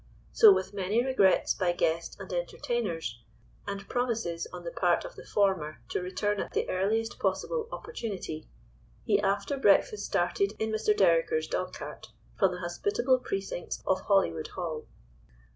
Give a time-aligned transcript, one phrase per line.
[0.31, 3.21] So, with many regrets by guest and entertainers,
[3.67, 8.47] and promises on the part of the former to return at the earliest possible opportunity,
[9.03, 10.97] he after breakfast started in Mr.
[10.97, 14.87] Dereker's dog cart from the hospitable precincts of Hollywood Hall.